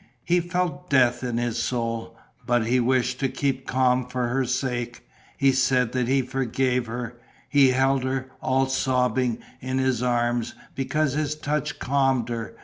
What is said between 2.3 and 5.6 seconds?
But he wished to keep calm for her sake. He